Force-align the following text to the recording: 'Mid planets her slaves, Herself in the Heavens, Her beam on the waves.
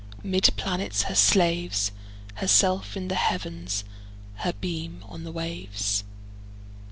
'Mid 0.23 0.49
planets 0.57 1.03
her 1.03 1.13
slaves, 1.13 1.91
Herself 2.37 2.97
in 2.97 3.07
the 3.07 3.13
Heavens, 3.13 3.83
Her 4.37 4.53
beam 4.53 5.05
on 5.07 5.23
the 5.23 5.31
waves. 5.31 6.03